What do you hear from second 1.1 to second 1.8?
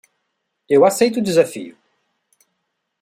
o desafio.